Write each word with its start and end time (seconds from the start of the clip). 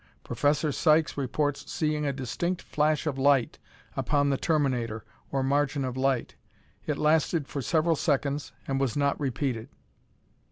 Professor 0.23 0.71
Sykes 0.71 1.15
reports 1.15 1.71
seeing 1.71 2.07
a 2.07 2.11
distinct 2.11 2.63
flash 2.63 3.05
of 3.05 3.19
light 3.19 3.59
upon 3.95 4.31
the 4.31 4.35
terminator, 4.37 5.05
or 5.31 5.43
margin 5.43 5.85
of 5.85 5.95
light. 5.95 6.33
It 6.87 6.97
lasted 6.97 7.47
for 7.47 7.61
several 7.61 7.95
seconds 7.95 8.51
and 8.67 8.79
was 8.79 8.97
not 8.97 9.19
repeated. 9.19 9.69